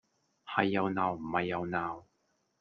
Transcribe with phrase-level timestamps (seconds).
[0.47, 2.05] 係又鬧唔係又鬧